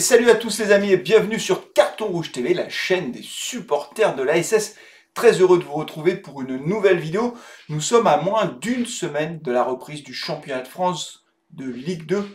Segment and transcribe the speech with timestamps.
[0.00, 4.16] salut à tous les amis et bienvenue sur Carton Rouge TV, la chaîne des supporters
[4.16, 4.76] de l'ASS.
[5.12, 7.34] Très heureux de vous retrouver pour une nouvelle vidéo.
[7.68, 12.06] Nous sommes à moins d'une semaine de la reprise du championnat de France de Ligue
[12.06, 12.26] 2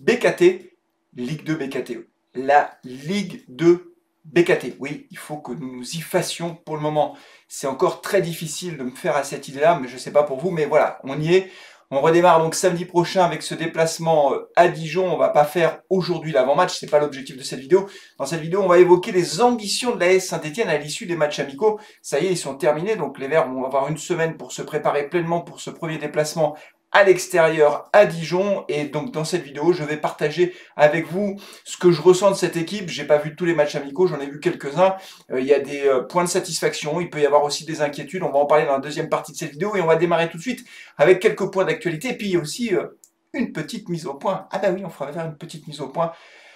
[0.00, 0.72] BKT.
[1.16, 2.06] Ligue 2 BKT.
[2.34, 3.94] La Ligue 2
[4.26, 4.76] BKT.
[4.78, 7.16] Oui, il faut que nous nous y fassions pour le moment.
[7.48, 10.24] C'est encore très difficile de me faire à cette idée-là, mais je ne sais pas
[10.24, 11.50] pour vous, mais voilà, on y est.
[11.92, 15.06] On redémarre donc samedi prochain avec ce déplacement euh, à Dijon.
[15.06, 17.88] On va pas faire aujourd'hui l'avant-match, c'est pas l'objectif de cette vidéo.
[18.18, 21.38] Dans cette vidéo, on va évoquer les ambitions de l'AS Saint-Etienne à l'issue des matchs
[21.38, 21.78] amicaux.
[22.02, 24.62] Ça y est, ils sont terminés, donc les Verts vont avoir une semaine pour se
[24.62, 26.56] préparer pleinement pour ce premier déplacement
[26.96, 28.64] à l'extérieur à Dijon.
[28.68, 32.36] Et donc dans cette vidéo je vais partager avec vous ce que je ressens de
[32.36, 32.88] cette équipe.
[32.88, 34.96] J'ai pas vu tous les matchs amicaux j'en ai vu quelques-uns.
[35.30, 37.82] Euh, il y a des euh, points de satisfaction il peut y avoir aussi des
[37.82, 38.22] inquiétudes.
[38.22, 40.30] On va en parler dans la deuxième partie de cette vidéo et on va démarrer
[40.30, 40.64] tout de suite
[40.96, 42.08] avec quelques points d'actualité.
[42.08, 42.86] Et puis il y a aussi euh,
[43.34, 44.48] une petite mise au point.
[44.50, 46.12] Ah bah oui on fera faire une petite mise au point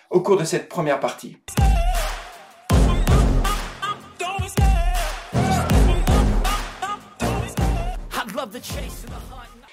[0.09, 1.37] au cours de cette première partie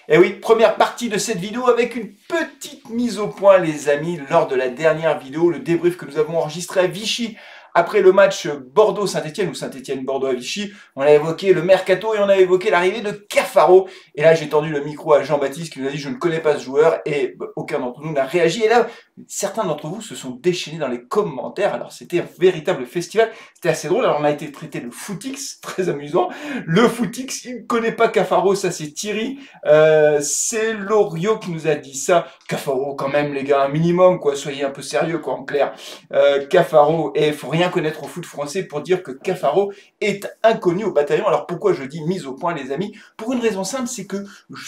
[0.09, 4.17] Et oui, première partie de cette vidéo avec une petite mise au point les amis
[4.29, 7.35] lors de la dernière vidéo, le débrief que nous avons enregistré à Vichy
[7.73, 12.29] après le match Bordeaux-Saint-Etienne ou Saint-Etienne-Bordeaux à Vichy, on a évoqué le mercato et on
[12.29, 13.87] a évoqué l'arrivée de Cafaro.
[14.15, 16.39] Et là, j'ai tendu le micro à Jean-Baptiste qui nous a dit je ne connais
[16.39, 18.63] pas ce joueur et aucun d'entre nous n'a réagi.
[18.63, 18.87] Et là,
[19.27, 21.73] certains d'entre vous se sont déchaînés dans les commentaires.
[21.73, 23.31] Alors, c'était un véritable festival.
[23.55, 24.05] C'était assez drôle.
[24.05, 26.29] Alors, on a été traité de footix, très amusant.
[26.65, 29.39] Le footix, il ne connaît pas Cafaro, ça c'est Thierry.
[29.65, 32.27] Euh, c'est Loriot qui nous a dit ça.
[32.47, 34.35] Cafaro, quand même, les gars, un minimum, quoi.
[34.35, 35.73] Soyez un peu sérieux, quoi, en clair.
[36.13, 40.83] Euh, Cafaro, et faut rien connaître au foot français pour dire que Cafaro est inconnu
[40.85, 41.27] au bataillon.
[41.27, 42.95] Alors pourquoi je dis mise au point les amis?
[43.15, 44.17] Pour une raison simple, c'est que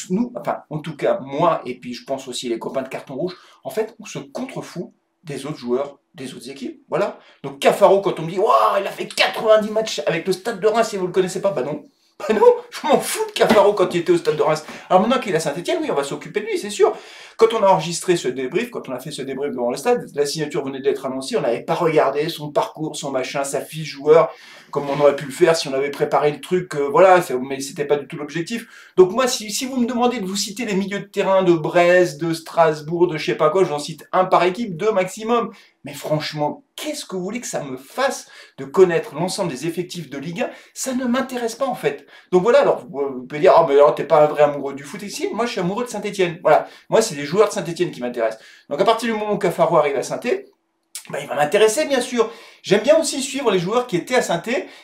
[0.10, 3.16] nous, enfin en tout cas moi et puis je pense aussi les copains de carton
[3.16, 4.94] rouge, en fait on se contrefout
[5.24, 6.82] des autres joueurs des autres équipes.
[6.90, 7.20] Voilà.
[7.44, 10.60] Donc Cafaro, quand on me dit Waouh, il a fait 90 matchs avec le stade
[10.60, 11.84] de Reims et vous le connaissez pas, bah non.
[12.20, 12.46] Bah non,
[12.82, 14.66] je m'en fous de Cafaro quand il était au stade de Reims.
[14.90, 16.94] Alors maintenant qu'il est à Saint-Etienne, oui, on va s'occuper de lui, c'est sûr.
[17.38, 20.06] Quand on a enregistré ce débrief, quand on a fait ce débrief devant le stade,
[20.14, 23.88] la signature venait d'être annoncée, on n'avait pas regardé son parcours, son machin, sa fiche
[23.88, 24.34] joueur,
[24.72, 27.60] comme on aurait pu le faire si on avait préparé le truc, euh, voilà, mais
[27.60, 28.68] c'était pas du tout l'objectif.
[28.98, 32.20] Donc moi, si, vous me demandez de vous citer les milieux de terrain de Brest,
[32.20, 35.52] de Strasbourg, de je sais pas quoi, j'en cite un par équipe, deux maximum.
[35.86, 40.10] Mais franchement, qu'est-ce que vous voulez que ça me fasse de connaître l'ensemble des effectifs
[40.10, 42.06] de Ligue 1 Ça ne m'intéresse pas en fait.
[42.32, 44.84] Donc voilà, alors vous, pouvez dire, ah mais alors t'es pas un vrai amoureux du
[44.84, 46.40] foot ici, moi je suis amoureux de Saint-Etienne.
[46.42, 48.44] Voilà, moi c'est les joueurs de Saint-Etienne qui m'intéressent.
[48.70, 50.20] Donc à partir du moment où Cafaro arrive à saint
[51.10, 52.32] bah, il va m'intéresser bien sûr.
[52.62, 54.42] J'aime bien aussi suivre les joueurs qui étaient à saint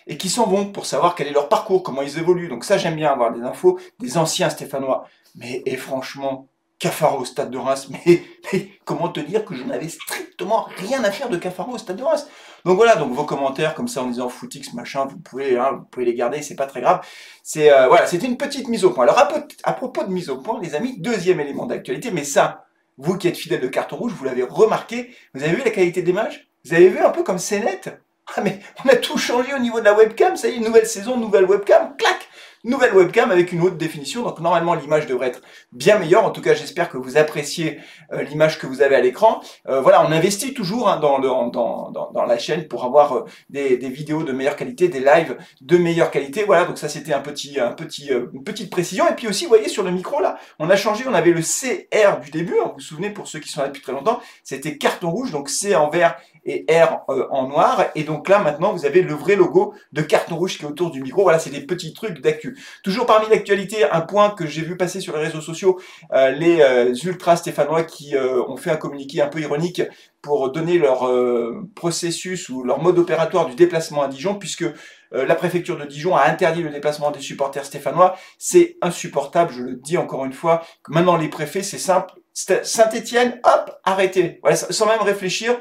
[0.08, 2.48] et qui s'en vont pour savoir quel est leur parcours, comment ils évoluent.
[2.48, 5.06] Donc ça j'aime bien avoir des infos des anciens Stéphanois.
[5.36, 6.48] Mais et franchement,
[6.86, 11.10] Cafaro au stade de Reims, mais, comment te dire que je n'avais strictement rien à
[11.10, 12.28] faire de Cafaro au stade de Reims?
[12.64, 15.86] Donc voilà, donc vos commentaires comme ça en disant footix machin, vous pouvez, hein, vous
[15.86, 17.02] pouvez les garder, c'est pas très grave.
[17.42, 19.06] C'est euh, voilà, c'était une petite mise au point.
[19.06, 22.66] Alors à, propos de mise au point, les amis, deuxième élément d'actualité, mais ça,
[23.00, 25.16] vous qui êtes fidèles de carton rouge, vous l'avez remarqué.
[25.34, 28.00] Vous avez vu la qualité des Vous avez vu un peu comme c'est net?
[28.36, 30.88] Ah mais on a tout changé au niveau de la webcam, ça y est, nouvelle
[30.88, 32.28] saison, nouvelle webcam, clac
[32.66, 34.24] nouvelle webcam avec une haute définition.
[34.24, 36.26] Donc normalement l'image devrait être bien meilleure.
[36.26, 37.80] En tout cas j'espère que vous appréciez
[38.12, 39.42] euh, l'image que vous avez à l'écran.
[39.68, 44.32] Euh, voilà, on investit toujours hein, dans, la chaîne pour avoir euh, des, vidéos de
[44.32, 46.44] meilleure qualité, des lives de meilleure qualité.
[46.44, 49.08] Voilà, donc ça c'était un petit, un petit, une petite précision.
[49.08, 51.42] Et puis aussi, vous voyez sur le micro là, on a changé, on avait le
[51.42, 52.56] CR du début.
[52.66, 55.50] Vous vous souvenez pour ceux qui sont là depuis très longtemps, c'était carton rouge, donc
[55.50, 57.86] C en vert et R en noir.
[57.96, 60.92] Et donc là maintenant vous avez le vrai logo de carton rouge qui est autour
[60.92, 61.24] du micro.
[61.24, 62.55] Voilà, c'est des petits trucs d'actu.
[62.84, 65.80] Toujours parmi l'actualité, un point que j'ai vu passer sur les réseaux sociaux,
[66.14, 69.82] euh, les euh, ultras stéphanois qui euh, ont fait un communiqué un peu ironique
[70.22, 71.08] pour donner leur
[71.76, 74.66] processus ou leur mode opératoire du déplacement à Dijon, puisque
[75.12, 78.16] la préfecture de Dijon a interdit le déplacement des supporters stéphanois.
[78.40, 80.66] C'est insupportable, je le dis encore une fois.
[80.88, 83.82] Maintenant, les préfets, c'est simple, Saint-Étienne, hop.
[84.42, 85.58] Voilà, sans même réfléchir,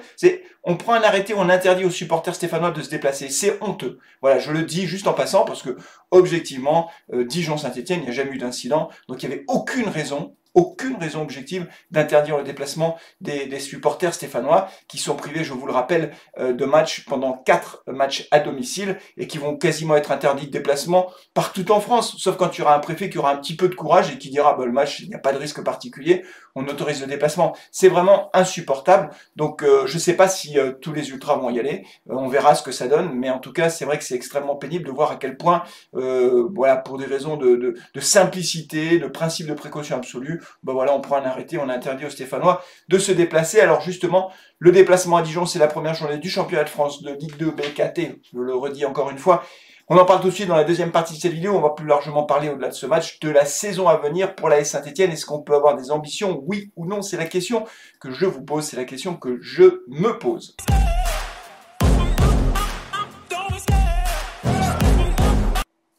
[0.64, 3.28] on prend un arrêté, on interdit aux supporters stéphanois de se déplacer.
[3.28, 4.00] C'est honteux.
[4.20, 5.76] Voilà, je le dis juste en passant parce que
[6.10, 10.34] objectivement, euh, Dijon-Saint-Étienne, il n'y a jamais eu d'incident, donc il n'y avait aucune raison
[10.54, 15.72] aucune raison objective d'interdire le déplacement des, supporters stéphanois qui sont privés, je vous le
[15.72, 20.46] rappelle, euh, de matchs pendant quatre matchs à domicile et qui vont quasiment être interdits
[20.46, 23.56] de déplacement partout en France, sauf quand tu auras un préfet qui aura un petit
[23.56, 25.62] peu de courage et qui dira bah, le match, il n'y a pas de risque
[25.62, 26.24] particulier,
[26.54, 27.56] on autorise le déplacement.
[27.72, 29.10] C'est vraiment insupportable.
[29.36, 32.28] Donc euh, je ne sais pas si euh, tous les ultras vont y aller, on
[32.28, 34.86] verra ce que ça donne, mais en tout cas c'est vrai que c'est extrêmement pénible
[34.86, 35.62] de voir à quel point,
[35.92, 41.00] voilà, pour des raisons de, de simplicité, de principe de précaution absolue, ben voilà, on
[41.00, 43.60] prend un arrêté, on interdit aux Stéphanois de se déplacer.
[43.60, 47.12] Alors justement, le déplacement à Dijon, c'est la première journée du championnat de France de
[47.12, 49.42] Ligue 2 BKT, je le redis encore une fois.
[49.88, 51.54] On en parle tout de suite dans la deuxième partie de cette vidéo.
[51.54, 54.48] On va plus largement parler au-delà de ce match de la saison à venir pour
[54.48, 55.10] la S Saint-Etienne.
[55.10, 56.42] Est-ce qu'on peut avoir des ambitions?
[56.46, 57.02] Oui ou non?
[57.02, 57.66] C'est la question
[58.00, 60.56] que je vous pose, c'est la question que je me pose.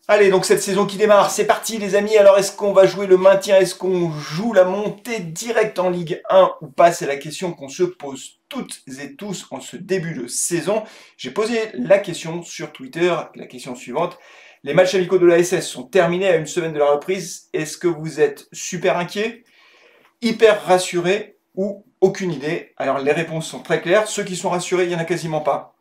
[0.07, 2.16] Allez, donc cette saison qui démarre, c'est parti les amis.
[2.16, 3.57] Alors est-ce qu'on va jouer le maintien?
[3.57, 6.92] Est-ce qu'on joue la montée directe en Ligue 1 ou pas?
[6.92, 10.84] C'est la question qu'on se pose toutes et tous en ce début de saison.
[11.18, 14.19] J'ai posé la question sur Twitter, la question suivante.
[14.63, 17.50] Les matchs amicaux de la SS sont terminés à une semaine de la reprise.
[17.54, 19.44] Est-ce que vous êtes super inquiet,
[20.22, 22.74] hyper rassuré ou aucune idée?
[22.78, 24.07] Alors les réponses sont très claires.
[24.07, 25.75] Ceux qui sont rassurés, il n'y en a quasiment pas.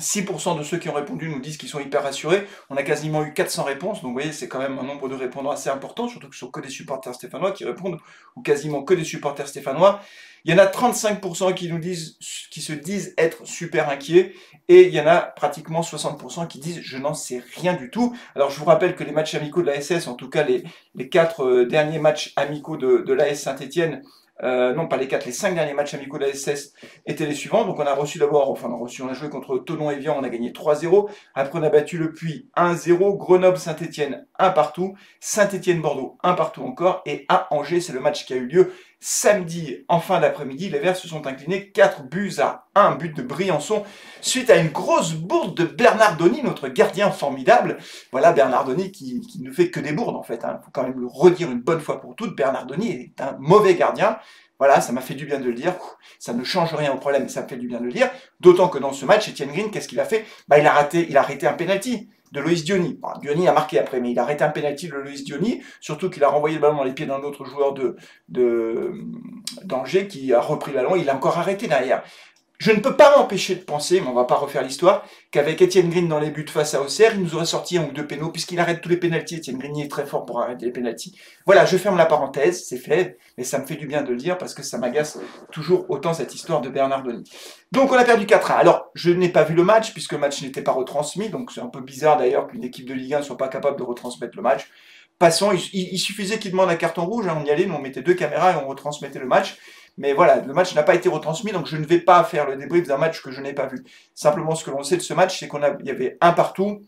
[0.00, 2.46] 6% de ceux qui ont répondu nous disent qu'ils sont hyper rassurés.
[2.70, 5.14] On a quasiment eu 400 réponses, donc vous voyez, c'est quand même un nombre de
[5.14, 7.98] répondants assez important, surtout que ce sont que des supporters stéphanois qui répondent,
[8.36, 10.00] ou quasiment que des supporters stéphanois.
[10.44, 12.16] Il y en a 35% qui nous disent,
[12.50, 14.34] qui se disent être super inquiets,
[14.68, 18.14] et il y en a pratiquement 60% qui disent je n'en sais rien du tout.
[18.34, 20.62] Alors je vous rappelle que les matchs amicaux de la SS, en tout cas les,
[20.94, 24.02] les quatre euh, derniers matchs amicaux de, de l'AS Saint-Etienne,
[24.42, 26.72] euh, non pas les quatre, les cinq derniers matchs amicaux de la SS
[27.06, 27.64] étaient les suivants.
[27.64, 29.96] Donc on a reçu d'abord, enfin on a reçu, on a joué contre Tonon et
[29.96, 31.10] Vian, on a gagné 3-0.
[31.34, 37.24] Après on a battu le Puy 1-0, Grenoble-Saint-Etienne 1 partout, Saint-Etienne-Bordeaux 1 partout encore, et
[37.28, 40.68] à Angers, c'est le match qui a eu lieu samedi en fin d'après-midi.
[40.68, 43.84] Les Verts se sont inclinés 4 buts à 1, but de Briançon,
[44.20, 47.78] suite à une grosse bourde de Bernardoni, notre gardien formidable.
[48.12, 50.40] Voilà Bernardoni qui, qui ne fait que des bourdes en fait.
[50.42, 50.60] Il hein.
[50.64, 52.36] faut quand même le redire une bonne fois pour toutes.
[52.36, 54.18] Bernardoni est un mauvais gardien.
[54.58, 55.74] Voilà, ça m'a fait du bien de le dire.
[56.18, 58.10] Ça ne change rien au problème, mais ça me fait du bien de le dire.
[58.40, 60.26] D'autant que dans ce match, Etienne Green, qu'est-ce qu'il a fait?
[60.48, 62.98] Bah, il a raté, il a arrêté un penalty de Loïs Diony.
[63.20, 66.24] Diony a marqué après, mais il a arrêté un penalty de Loïs Diony, surtout qu'il
[66.24, 67.96] a renvoyé le ballon dans les pieds d'un autre joueur de
[69.64, 70.96] d'Angers qui a repris le ballon.
[70.96, 72.02] Il a encore arrêté derrière.
[72.58, 75.90] Je ne peux pas m'empêcher de penser, mais on va pas refaire l'histoire, qu'avec Etienne
[75.90, 78.32] Green dans les buts face à Auxerre, il nous aurait sorti un ou deux pénaux,
[78.32, 79.36] puisqu'il arrête tous les pénalties.
[79.36, 81.16] Etienne Green est très fort pour arrêter les pénalties.
[81.46, 84.16] Voilà, je ferme la parenthèse, c'est fait, mais ça me fait du bien de le
[84.16, 85.20] dire, parce que ça m'agace
[85.52, 87.04] toujours autant cette histoire de Bernard.
[87.70, 88.54] Donc on a perdu 4 1.
[88.56, 91.60] Alors, je n'ai pas vu le match, puisque le match n'était pas retransmis, donc c'est
[91.60, 94.36] un peu bizarre d'ailleurs qu'une équipe de Ligue 1 ne soit pas capable de retransmettre
[94.36, 94.68] le match.
[95.20, 98.14] Passons, il, suffisait qu'il demande un carton rouge, hein, on y allait, on mettait deux
[98.14, 99.58] caméras et on retransmettait le match.
[99.98, 102.56] Mais voilà, le match n'a pas été retransmis, donc je ne vais pas faire le
[102.56, 103.84] débrief d'un match que je n'ai pas vu.
[104.14, 106.82] Simplement, ce que l'on sait de ce match, c'est qu'on y avait un partout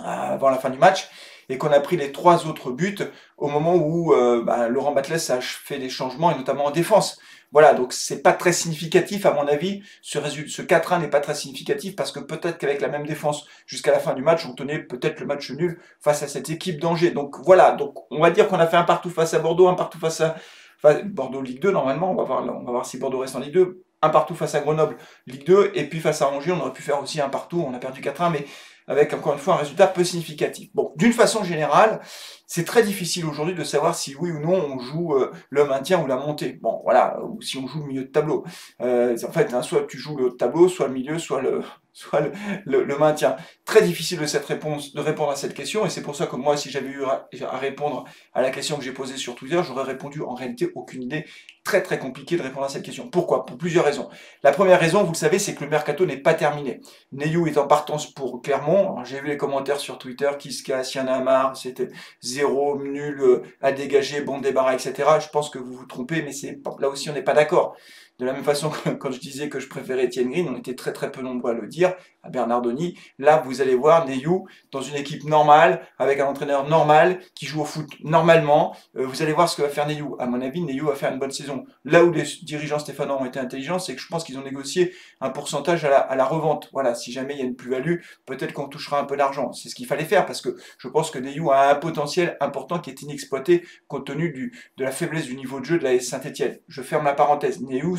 [0.00, 1.08] euh, avant la fin du match
[1.48, 2.98] et qu'on a pris les trois autres buts
[3.38, 7.18] au moment où euh, bah, Laurent Batles a fait des changements, et notamment en défense.
[7.52, 9.82] Voilà, donc c'est pas très significatif à mon avis.
[10.02, 13.92] Ce, ce 4-1 n'est pas très significatif parce que peut-être qu'avec la même défense jusqu'à
[13.92, 17.12] la fin du match, on tenait peut-être le match nul face à cette équipe d'Angers.
[17.12, 19.74] Donc voilà, donc on va dire qu'on a fait un partout face à Bordeaux, un
[19.74, 20.36] partout face à
[20.82, 23.82] Bordeaux Ligue 2, normalement, on va, voir, si Bordeaux reste en Ligue 2.
[24.02, 24.96] Un partout face à Grenoble,
[25.26, 27.72] Ligue 2, et puis face à Angers, on aurait pu faire aussi un partout, on
[27.72, 28.46] a perdu 4-1, mais
[28.86, 30.70] avec encore une fois un résultat peu significatif.
[30.74, 32.00] Bon, d'une façon générale,
[32.46, 36.00] c'est très difficile aujourd'hui de savoir si oui ou non on joue euh, le maintien
[36.02, 36.58] ou la montée.
[36.62, 38.44] Bon, voilà, ou si on joue le milieu de tableau.
[38.80, 41.62] Euh, en fait, hein, soit tu joues le tableau, soit le milieu, soit le,
[41.96, 42.20] soit
[42.66, 43.36] le, maintien.
[43.64, 46.36] Très difficile de, cette réponse, de répondre à cette question, et c'est pour ça que
[46.36, 47.26] moi, si j'avais eu à,
[47.56, 48.04] répondre
[48.34, 51.24] à la question que j'ai posée sur Twitter, j'aurais répondu en réalité aucune idée.
[51.64, 53.08] Très très compliqué de répondre à cette question.
[53.08, 53.46] Pourquoi?
[53.46, 54.10] Pour plusieurs raisons.
[54.42, 56.80] La première raison, vous le savez, c'est que le mercato n'est pas terminé.
[57.12, 59.02] Neyou est en partance pour Clermont.
[59.04, 61.88] J'ai vu les commentaires sur Twitter, qui se y en a marre, c'était
[62.20, 65.08] zéro, nul, euh, à dégager, bon débarras, etc.
[65.18, 66.32] Je pense que vous vous trompez, mais
[66.78, 67.74] là aussi on n'est pas d'accord.
[68.18, 70.74] De la même façon que quand je disais que je préférais Etienne Green, on était
[70.74, 72.98] très très peu nombreux à le dire, à Bernardoni.
[73.18, 77.60] Là, vous allez voir Neyou dans une équipe normale, avec un entraîneur normal, qui joue
[77.60, 78.74] au foot normalement.
[78.96, 80.16] Euh, vous allez voir ce que va faire Neyou.
[80.18, 81.64] À mon avis, Neyou va faire une bonne saison.
[81.84, 84.94] Là où les dirigeants stéphanois ont été intelligents, c'est que je pense qu'ils ont négocié
[85.20, 86.70] un pourcentage à la, revente.
[86.72, 89.52] Voilà, si jamais il y a une plus-value, peut-être qu'on touchera un peu d'argent.
[89.52, 92.78] C'est ce qu'il fallait faire, parce que je pense que Neyou a un potentiel important
[92.78, 96.58] qui est inexploité, compte tenu de la faiblesse du niveau de jeu de la Saint-Etienne.
[96.66, 97.60] Je ferme la parenthèse.
[97.60, 97.96] Neyou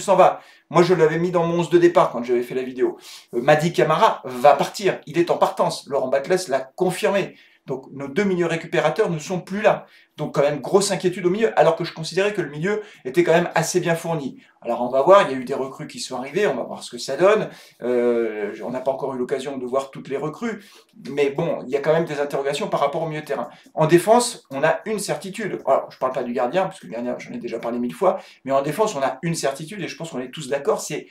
[0.69, 2.97] Moi, je l'avais mis dans mon 11 de départ quand j'avais fait la vidéo.
[3.33, 4.99] Euh, Madi Camara va partir.
[5.05, 5.87] Il est en partance.
[5.87, 7.35] Laurent Batles l'a confirmé.
[7.67, 9.85] Donc nos deux milieux récupérateurs ne sont plus là.
[10.15, 13.23] Donc quand même grosse inquiétude au milieu, alors que je considérais que le milieu était
[13.23, 14.41] quand même assez bien fourni.
[14.61, 16.63] Alors on va voir, il y a eu des recrues qui sont arrivées, on va
[16.63, 17.49] voir ce que ça donne.
[17.83, 20.63] Euh, on n'a pas encore eu l'occasion de voir toutes les recrues,
[21.09, 23.49] mais bon, il y a quand même des interrogations par rapport au milieu terrain.
[23.73, 25.61] En défense, on a une certitude.
[25.65, 27.77] Alors je ne parle pas du gardien, parce que le gardien, j'en ai déjà parlé
[27.77, 30.47] mille fois, mais en défense, on a une certitude, et je pense qu'on est tous
[30.47, 31.07] d'accord, c'est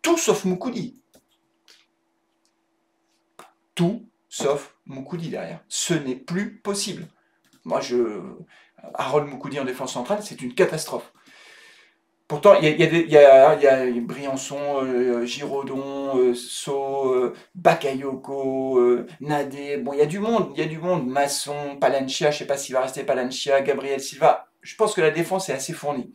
[0.00, 1.00] tout sauf Moukoudi.
[3.74, 5.60] Tout sauf Moukoudi derrière.
[5.68, 7.06] Ce n'est plus possible.
[7.64, 8.20] moi, je,
[8.94, 11.12] Harold Moukoudi en défense centrale, c'est une catastrophe.
[12.26, 19.76] Pourtant, il y a, Briançon, euh, Giraudon, euh, So, euh, Bakayoko, Nadé.
[19.76, 21.06] Bon, il y a du monde, il y a du monde.
[21.06, 24.48] Masson, Palancia, je ne sais pas s'il va rester Palancia, Gabriel Silva.
[24.62, 26.10] Je pense que la défense est assez fournie.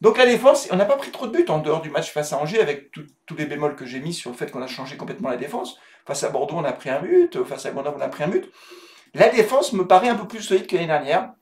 [0.00, 2.32] Donc la défense, on n'a pas pris trop de buts en dehors du match face
[2.32, 4.96] à Angers, avec tous les bémols que j'ai mis sur le fait qu'on a changé
[4.96, 5.76] complètement la défense.
[6.08, 7.44] Face à Bordeaux, on a pris un but.
[7.44, 8.50] Face à Gonda, on a pris un but.
[9.12, 11.34] La défense me paraît un peu plus solide que l'année dernière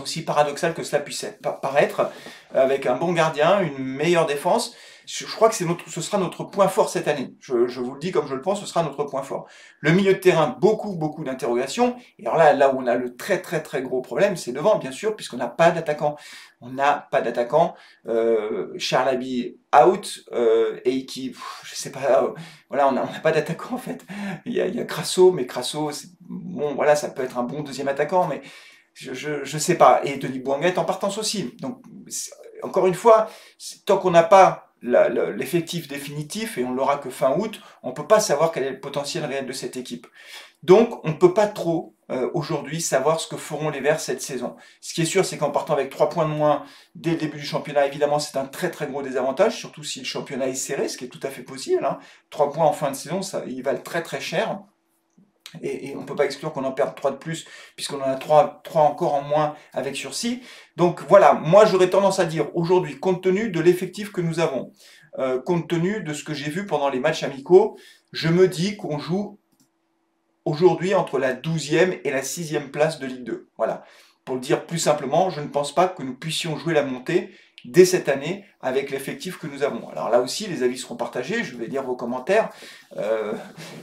[0.00, 1.26] aussi paradoxal que cela puisse
[1.62, 2.10] paraître,
[2.54, 4.74] avec un bon gardien, une meilleure défense.
[5.06, 7.32] Je, crois que notre, ce sera notre point fort cette année.
[7.38, 9.46] Je, vous le dis comme je le pense, ce sera notre point fort.
[9.78, 11.94] Le milieu de terrain, beaucoup, beaucoup d'interrogations.
[12.18, 14.78] Et alors là, là où on a le très, très, très gros problème, c'est devant,
[14.78, 16.16] bien sûr, puisqu'on n'a pas d'attaquant.
[16.60, 17.76] On n'a pas d'attaquant.
[18.08, 22.34] Euh, Charles Abbey out, euh, et qui, je sais pas,
[22.68, 24.04] voilà, on n'a pas d'attaquant en fait.
[24.44, 25.88] Il y a, il y a Crasso, mais Crasso,
[26.20, 28.42] bon, voilà, ça peut être un bon deuxième attaquant, mais
[28.96, 30.00] je, je, sais pas.
[30.04, 31.54] Et Denis Bouanga est en partance aussi.
[31.60, 31.82] Donc,
[32.62, 33.28] encore une fois,
[33.84, 38.06] tant qu'on n'a pas l'effectif définitif, et on l'aura que fin août, on ne peut
[38.06, 40.06] pas savoir quel est le potentiel réel de cette équipe.
[40.62, 44.22] Donc, on ne peut pas trop, euh, aujourd'hui, savoir ce que feront les Verts cette
[44.22, 44.56] saison.
[44.80, 47.38] Ce qui est sûr, c'est qu'en partant avec 3 points de moins dès le début
[47.38, 50.88] du championnat, évidemment, c'est un très très gros désavantage, surtout si le championnat est serré,
[50.88, 51.84] ce qui est tout à fait possible.
[51.84, 51.98] Hein.
[52.30, 54.60] 3 points en fin de saison, ça, ils valent très très cher.
[55.62, 58.16] Et, on ne peut pas exclure qu'on en perde 3 de plus, puisqu'on en a
[58.16, 60.42] 3, 3 encore en moins avec sursis.
[60.76, 64.72] Donc voilà, moi j'aurais tendance à dire aujourd'hui, compte tenu de l'effectif que nous avons,
[65.18, 67.78] euh, compte tenu de ce que j'ai vu pendant les matchs amicaux,
[68.12, 69.38] je me dis qu'on joue
[70.44, 73.48] aujourd'hui entre la 12e et la 6e place de Ligue 2.
[73.56, 73.84] Voilà.
[74.24, 77.30] Pour le dire plus simplement, je ne pense pas que nous puissions jouer la montée
[77.66, 79.88] dès cette année avec l'effectif que nous avons.
[79.88, 82.50] Alors là aussi, les avis seront partagés, je vais lire vos commentaires.
[82.96, 83.32] Euh,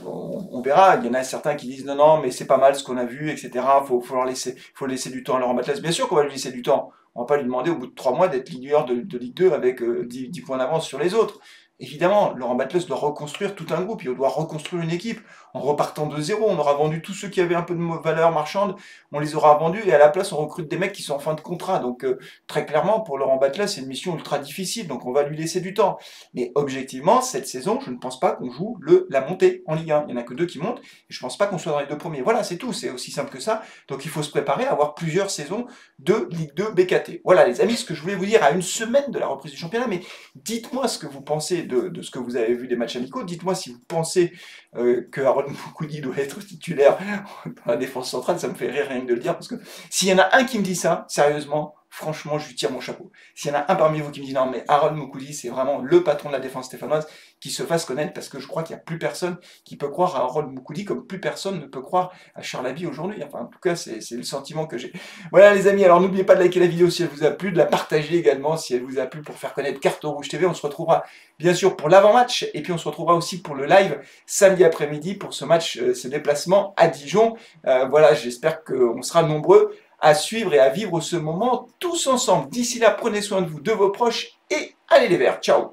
[0.04, 2.74] on, verra, il y en a certains qui disent non, non, mais c'est pas mal
[2.74, 3.50] ce qu'on a vu, etc.
[3.54, 5.80] Il faut, laisser, faut laisser du temps à Laurent Batles.
[5.80, 6.90] Bien sûr qu'on va lui laisser du temps.
[7.14, 9.52] On va pas lui demander au bout de trois mois d'être leader de, Ligue 2
[9.52, 11.38] avec 10, euh, points d'avance sur les autres.
[11.80, 15.20] Évidemment, Laurent Batles doit reconstruire tout un groupe, il doit reconstruire une équipe
[15.54, 16.46] en repartant de zéro.
[16.48, 18.76] On aura vendu tous ceux qui avaient un peu de valeur marchande,
[19.10, 21.18] on les aura vendus et à la place on recrute des mecs qui sont en
[21.18, 21.80] fin de contrat.
[21.80, 25.24] Donc euh, très clairement, pour Laurent Batles, c'est une mission ultra difficile, donc on va
[25.24, 25.98] lui laisser du temps.
[26.32, 28.78] Mais objectivement, cette saison, je ne pense pas qu'on joue
[29.10, 30.04] la montée en Ligue 1.
[30.08, 31.72] Il n'y en a que deux qui montent, et je ne pense pas qu'on soit
[31.72, 32.22] dans les deux premiers.
[32.22, 33.62] Voilà, c'est tout, c'est aussi simple que ça.
[33.88, 35.66] Donc il faut se préparer à avoir plusieurs saisons
[35.98, 37.20] de Ligue 2 BKT.
[37.24, 39.50] Voilà les amis, ce que je voulais vous dire à une semaine de la reprise
[39.50, 40.00] du championnat, mais
[40.36, 43.24] dites-moi ce que vous pensez de, ce que vous avez vu des matchs amicaux.
[43.24, 44.32] Dites-moi si vous pensez
[44.76, 46.98] euh, que Aaron Moukoudi doit être titulaire
[47.46, 48.38] dans la défense centrale.
[48.38, 49.56] Ça me fait rire rien que de le dire, parce que
[49.90, 52.80] s'il y en a un qui me dit ça, sérieusement, franchement, je lui tire mon
[52.80, 53.12] chapeau.
[53.34, 55.48] S'il y en a un parmi vous qui me dit non, mais Aaron Moukoudi, c'est
[55.48, 57.06] vraiment le patron de la défense stéphanoise,
[57.44, 59.90] qui se fasse connaître, parce que je crois qu'il n'y a plus personne qui peut
[59.90, 63.22] croire à Aaron Moukoudi comme plus personne ne peut croire à Charles Abbey aujourd'hui.
[63.22, 64.94] Enfin, en tout cas, c'est le sentiment que j'ai.
[65.30, 67.52] Voilà, les amis, alors n'oubliez pas de liker la vidéo si elle vous a plu,
[67.52, 70.46] de la partager également si elle vous a plu pour faire connaître Carte Rouge TV.
[70.46, 71.04] On se retrouvera
[71.38, 75.12] bien sûr pour l'avant-match, et puis on se retrouvera aussi pour le live samedi après-midi
[75.12, 77.36] pour ce match, euh, ce déplacement à Dijon.
[77.66, 82.48] Euh, voilà, j'espère qu'on sera nombreux à suivre et à vivre ce moment tous ensemble.
[82.48, 85.40] D'ici là, prenez soin de vous, de vos proches et allez les verts.
[85.42, 85.72] Ciao